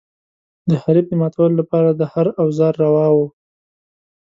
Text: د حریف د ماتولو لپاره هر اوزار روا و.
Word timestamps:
د 0.69 0.71
حریف 0.83 1.05
د 1.09 1.13
ماتولو 1.21 1.55
لپاره 1.61 1.89
هر 2.13 2.27
اوزار 2.43 2.73
روا 2.83 3.07
و. 3.15 3.17